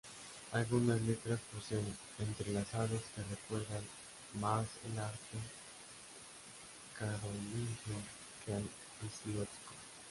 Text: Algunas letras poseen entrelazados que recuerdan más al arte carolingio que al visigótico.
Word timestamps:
Algunas 0.53 0.99
letras 1.01 1.39
poseen 1.53 1.85
entrelazados 2.17 3.01
que 3.13 3.21
recuerdan 3.21 3.83
más 4.33 4.65
al 4.91 4.97
arte 4.97 5.37
carolingio 6.97 8.01
que 8.43 8.51
al 8.55 8.63
visigótico. 8.99 9.73